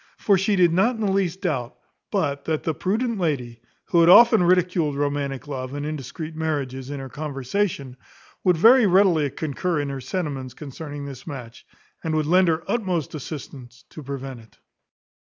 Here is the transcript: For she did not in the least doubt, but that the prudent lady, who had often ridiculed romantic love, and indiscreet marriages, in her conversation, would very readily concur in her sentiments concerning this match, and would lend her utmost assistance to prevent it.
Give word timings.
For 0.17 0.35
she 0.35 0.55
did 0.55 0.73
not 0.73 0.95
in 0.95 1.01
the 1.01 1.11
least 1.11 1.41
doubt, 1.41 1.75
but 2.09 2.45
that 2.45 2.63
the 2.63 2.73
prudent 2.73 3.19
lady, 3.19 3.61
who 3.89 3.99
had 3.99 4.09
often 4.09 4.41
ridiculed 4.41 4.97
romantic 4.97 5.47
love, 5.47 5.75
and 5.75 5.85
indiscreet 5.85 6.35
marriages, 6.35 6.89
in 6.89 6.99
her 6.99 7.07
conversation, 7.07 7.97
would 8.43 8.57
very 8.57 8.87
readily 8.87 9.29
concur 9.29 9.79
in 9.79 9.89
her 9.89 10.01
sentiments 10.01 10.55
concerning 10.55 11.05
this 11.05 11.27
match, 11.27 11.67
and 12.03 12.15
would 12.15 12.25
lend 12.25 12.47
her 12.47 12.63
utmost 12.67 13.13
assistance 13.13 13.85
to 13.91 14.01
prevent 14.01 14.39
it. 14.39 14.57